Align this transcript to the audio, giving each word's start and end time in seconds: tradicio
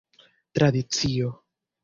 tradicio 0.55 1.27